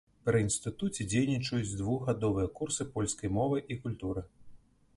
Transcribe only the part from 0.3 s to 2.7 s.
інстытуце дзейнічаюць двухгадовыя